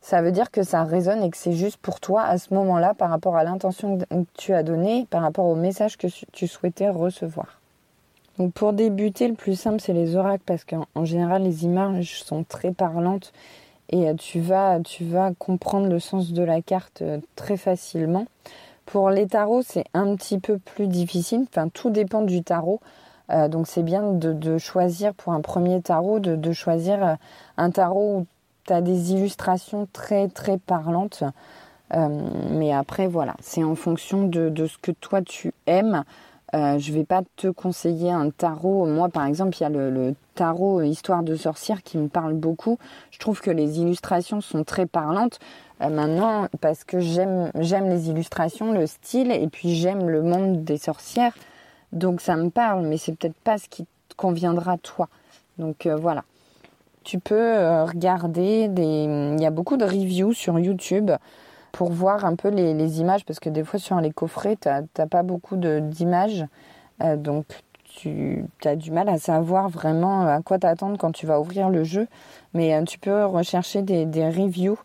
Ça 0.00 0.22
veut 0.22 0.30
dire 0.30 0.50
que 0.50 0.62
ça 0.62 0.84
résonne 0.84 1.24
et 1.24 1.30
que 1.30 1.36
c'est 1.36 1.52
juste 1.52 1.78
pour 1.78 1.98
toi 1.98 2.22
à 2.22 2.38
ce 2.38 2.54
moment-là 2.54 2.94
par 2.94 3.10
rapport 3.10 3.36
à 3.36 3.42
l'intention 3.42 3.98
que 3.98 4.04
tu 4.34 4.54
as 4.54 4.62
donnée, 4.62 5.06
par 5.10 5.22
rapport 5.22 5.46
au 5.46 5.56
message 5.56 5.96
que 5.96 6.06
tu 6.32 6.46
souhaitais 6.46 6.88
recevoir. 6.88 7.60
Donc 8.38 8.52
pour 8.52 8.72
débuter, 8.72 9.26
le 9.26 9.34
plus 9.34 9.58
simple, 9.58 9.80
c'est 9.80 9.92
les 9.92 10.14
oracles 10.14 10.44
parce 10.46 10.64
qu'en 10.64 11.04
général, 11.04 11.42
les 11.42 11.64
images 11.64 12.22
sont 12.22 12.44
très 12.44 12.70
parlantes 12.70 13.32
et 13.90 14.14
tu 14.14 14.38
vas, 14.38 14.78
tu 14.80 15.04
vas 15.04 15.32
comprendre 15.34 15.88
le 15.88 15.98
sens 15.98 16.32
de 16.32 16.42
la 16.44 16.62
carte 16.62 17.02
euh, 17.02 17.18
très 17.34 17.56
facilement. 17.56 18.26
Pour 18.86 19.10
les 19.10 19.26
tarots, 19.26 19.62
c'est 19.62 19.84
un 19.92 20.14
petit 20.14 20.38
peu 20.38 20.58
plus 20.58 20.86
difficile. 20.86 21.46
Enfin, 21.48 21.68
tout 21.68 21.90
dépend 21.90 22.22
du 22.22 22.42
tarot. 22.42 22.80
Euh, 23.30 23.48
donc 23.48 23.66
c'est 23.66 23.82
bien 23.82 24.12
de, 24.12 24.58
choisir 24.58 25.14
pour 25.14 25.32
un 25.32 25.40
premier 25.40 25.82
tarot, 25.82 26.18
de, 26.18 26.52
choisir 26.52 27.04
euh, 27.04 27.14
un 27.56 27.70
tarot 27.70 28.18
où 28.18 28.26
tu 28.64 28.72
as 28.72 28.80
des 28.80 29.12
illustrations 29.12 29.86
très 29.92 30.28
très 30.28 30.58
parlantes. 30.58 31.24
Euh, 31.94 32.08
mais 32.50 32.72
après 32.72 33.06
voilà, 33.06 33.34
c'est 33.40 33.64
en 33.64 33.74
fonction 33.74 34.26
de, 34.26 34.66
ce 34.66 34.78
que 34.78 34.92
toi 34.92 35.22
tu 35.22 35.52
aimes. 35.66 36.04
je 36.52 36.92
vais 36.92 37.04
pas 37.04 37.22
te 37.36 37.48
conseiller 37.48 38.10
un 38.10 38.30
tarot. 38.30 38.86
Moi 38.86 39.08
par 39.08 39.26
exemple, 39.26 39.56
il 39.58 39.62
y 39.62 39.66
a 39.66 39.70
le, 39.70 40.14
tarot 40.34 40.82
Histoire 40.82 41.22
de 41.22 41.34
sorcière 41.34 41.82
qui 41.82 41.98
me 41.98 42.08
parle 42.08 42.34
beaucoup. 42.34 42.78
Je 43.10 43.18
trouve 43.18 43.40
que 43.40 43.50
les 43.50 43.80
illustrations 43.80 44.40
sont 44.40 44.64
très 44.64 44.86
parlantes. 44.86 45.38
maintenant, 45.80 46.46
parce 46.60 46.84
que 46.84 47.00
j'aime 47.00 47.50
les 47.54 48.08
illustrations, 48.08 48.72
le 48.72 48.86
style, 48.86 49.32
et 49.32 49.48
puis 49.48 49.74
j'aime 49.74 50.08
le 50.08 50.22
monde 50.22 50.64
des 50.64 50.78
sorcières. 50.78 51.34
Donc 51.92 52.20
ça 52.20 52.36
me 52.36 52.50
parle, 52.50 52.86
mais 52.86 52.96
c'est 52.96 53.12
peut-être 53.12 53.36
pas 53.36 53.58
ce 53.58 53.68
qui 53.68 53.84
te 54.08 54.14
conviendra 54.16 54.78
toi. 54.78 55.08
Donc 55.58 55.86
euh, 55.86 55.96
voilà. 55.96 56.24
Tu 57.04 57.18
peux 57.18 57.34
euh, 57.34 57.84
regarder 57.84 58.68
des. 58.68 59.04
Il 59.36 59.40
y 59.40 59.46
a 59.46 59.50
beaucoup 59.50 59.76
de 59.76 59.84
reviews 59.84 60.32
sur 60.32 60.58
YouTube 60.58 61.10
pour 61.72 61.90
voir 61.90 62.24
un 62.24 62.34
peu 62.34 62.48
les, 62.48 63.00
images, 63.00 63.24
parce 63.24 63.40
que 63.40 63.48
des 63.48 63.64
fois 63.64 63.78
sur 63.78 64.00
les 64.00 64.10
coffrets, 64.10 64.56
tu 64.56 64.68
n'as 64.68 65.06
pas 65.06 65.22
beaucoup 65.22 65.56
d'images. 65.56 66.44
Euh, 67.02 67.16
donc 67.16 67.46
tu 67.84 68.44
as 68.64 68.76
du 68.76 68.90
mal 68.90 69.08
à 69.08 69.18
savoir 69.18 69.68
vraiment 69.68 70.26
à 70.26 70.40
quoi 70.42 70.58
t'attendre 70.58 70.98
quand 70.98 71.12
tu 71.12 71.26
vas 71.26 71.40
ouvrir 71.40 71.70
le 71.70 71.84
jeu. 71.84 72.06
Mais 72.52 72.84
tu 72.84 72.98
peux 72.98 73.24
rechercher 73.24 73.82
des, 73.82 74.04
des, 74.04 74.28
reviews 74.28 74.78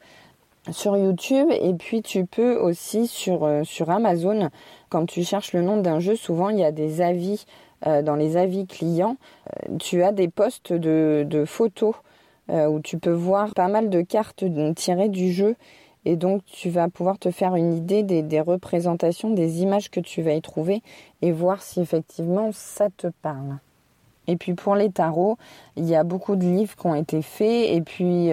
sur 0.72 0.96
YouTube 0.98 1.50
et 1.52 1.74
puis 1.74 2.02
tu 2.02 2.26
peux 2.26 2.56
aussi 2.56 3.08
sur, 3.08 3.50
sur 3.64 3.90
Amazon 3.90 4.50
quand 4.90 5.06
tu 5.08 5.24
cherches 5.24 5.54
le 5.54 5.64
nom 5.64 5.78
d'un 5.78 6.00
jeu, 6.00 6.16
souvent 6.16 6.50
il 6.50 6.60
y 6.60 6.64
a 6.64 6.72
des 6.72 7.02
avis 7.02 7.46
euh, 7.88 8.02
dans 8.02 8.16
les 8.16 8.38
avis 8.38 8.66
clients. 8.66 9.18
Euh, 9.50 9.78
tu 9.78 10.04
as 10.04 10.12
des 10.12 10.30
postes 10.30 10.72
de, 10.72 11.44
photos 11.46 11.96
euh, 12.50 12.68
où 12.68 12.80
tu 12.80 12.98
peux 12.98 13.12
voir 13.12 13.54
pas 13.54 13.68
mal 13.68 13.90
de 13.90 14.02
cartes 14.02 14.46
tirées 14.76 15.10
du 15.10 15.34
jeu 15.34 15.56
et 16.06 16.16
donc 16.16 16.46
tu 16.46 16.70
vas 16.70 16.88
pouvoir 16.90 17.18
te 17.18 17.32
faire 17.32 17.56
une 17.56 17.74
idée 17.74 18.04
des, 18.04 18.40
représentations, 18.40 19.32
des 19.32 19.62
images 19.62 19.90
que 19.90 20.00
tu 20.00 20.22
vas 20.22 20.34
y 20.34 20.42
trouver 20.42 20.82
et 21.22 21.32
voir 21.32 21.62
si 21.62 21.82
effectivement 21.82 22.52
ça 22.54 22.90
te 22.96 23.08
parle. 23.22 23.58
Et 24.28 24.38
puis 24.38 24.54
pour 24.54 24.76
les 24.76 24.92
tarots, 24.92 25.38
il 25.76 25.86
y 25.86 25.96
a 25.96 26.04
beaucoup 26.04 26.38
de 26.38 26.46
livres 26.46 26.76
qui 26.76 26.88
ont 26.88 26.96
été 26.96 27.22
faits 27.22 27.70
et 27.72 27.82
puis 27.82 28.32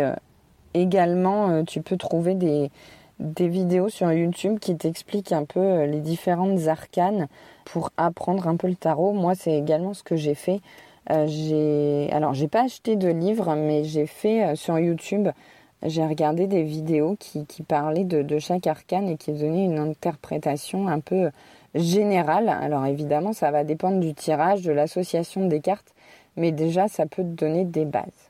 également 0.75 1.65
tu 1.65 1.83
peux 1.83 1.97
trouver 1.97 2.35
des, 2.35 2.71
des 3.21 3.49
vidéos 3.49 3.91
sur 3.91 4.11
YouTube 4.13 4.59
qui 4.59 4.77
t'expliquent 4.77 5.33
un 5.33 5.45
peu 5.45 5.61
euh, 5.61 5.87
les 5.87 6.01
différentes 6.01 6.67
arcanes 6.67 7.29
pour 7.67 7.91
apprendre 7.97 8.49
un 8.49 8.57
peu 8.57 8.67
le 8.67 8.75
tarot. 8.75 9.13
Moi, 9.13 9.35
c'est 9.35 9.57
également 9.57 9.95
ce 9.95 10.03
que 10.03 10.17
j'ai 10.17 10.35
fait. 10.35 10.61
Euh, 11.11 11.27
j'ai 11.27 12.11
alors 12.13 12.35
j'ai 12.35 12.49
pas 12.49 12.65
acheté 12.65 12.97
de 12.97 13.09
livres, 13.09 13.55
mais 13.55 13.85
j'ai 13.85 14.07
fait 14.07 14.45
euh, 14.45 14.55
sur 14.57 14.79
YouTube 14.79 15.29
j'ai 15.83 16.05
regardé 16.05 16.47
des 16.47 16.63
vidéos 16.63 17.17
qui, 17.19 17.47
parlaient 17.63 18.05
de, 18.05 18.39
chaque 18.39 18.67
arcane 18.67 19.09
et 19.09 19.17
qui 19.17 19.33
donnaient 19.33 19.65
une 19.65 19.79
interprétation 19.79 20.89
un 20.89 21.01
peu 21.01 21.31
générale. 21.75 22.51
Alors 22.51 22.85
évidemment, 22.85 23.33
ça 23.33 23.51
va 23.51 23.65
dépendre 23.65 23.99
du 23.99 24.13
tirage, 24.13 24.61
de 24.61 24.73
l'association 24.73 25.47
des 25.47 25.61
cartes, 25.61 25.95
mais 26.37 26.53
déjà, 26.53 26.87
ça 26.89 27.07
peut 27.07 27.23
te 27.23 27.29
donner 27.29 27.65
des 27.65 27.87
bases. 27.87 28.30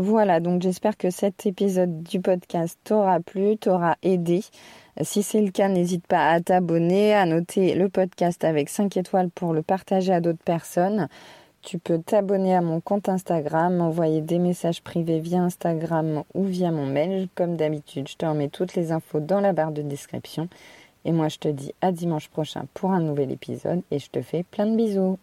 Voilà, 0.00 0.38
donc 0.38 0.62
j'espère 0.62 0.96
que 0.96 1.10
cet 1.10 1.44
épisode 1.44 2.04
du 2.04 2.20
podcast 2.20 2.78
t'aura 2.84 3.18
plu, 3.18 3.56
t'aura 3.56 3.96
aidé. 4.04 4.44
Si 5.02 5.24
c'est 5.24 5.42
le 5.42 5.50
cas, 5.50 5.68
n'hésite 5.68 6.06
pas 6.06 6.30
à 6.30 6.40
t'abonner, 6.40 7.14
à 7.14 7.26
noter 7.26 7.74
le 7.74 7.88
podcast 7.88 8.44
avec 8.44 8.68
5 8.68 8.96
étoiles 8.96 9.28
pour 9.28 9.52
le 9.52 9.62
partager 9.62 10.12
à 10.12 10.20
d'autres 10.20 10.42
personnes. 10.44 11.08
Tu 11.62 11.80
peux 11.80 11.98
t'abonner 11.98 12.54
à 12.54 12.60
mon 12.60 12.80
compte 12.80 13.08
Instagram, 13.08 13.74
m'envoyer 13.74 14.20
des 14.20 14.38
messages 14.38 14.82
privés 14.82 15.18
via 15.18 15.42
Instagram 15.42 16.22
ou 16.32 16.44
via 16.44 16.70
mon 16.70 16.86
mail. 16.86 17.28
Comme 17.34 17.56
d'habitude, 17.56 18.06
je 18.06 18.16
te 18.16 18.24
remets 18.24 18.48
toutes 18.48 18.76
les 18.76 18.92
infos 18.92 19.18
dans 19.18 19.40
la 19.40 19.52
barre 19.52 19.72
de 19.72 19.82
description. 19.82 20.48
Et 21.04 21.10
moi, 21.10 21.26
je 21.26 21.38
te 21.38 21.48
dis 21.48 21.74
à 21.80 21.90
dimanche 21.90 22.28
prochain 22.28 22.66
pour 22.72 22.92
un 22.92 23.00
nouvel 23.00 23.32
épisode 23.32 23.82
et 23.90 23.98
je 23.98 24.10
te 24.10 24.22
fais 24.22 24.44
plein 24.44 24.66
de 24.66 24.76
bisous. 24.76 25.18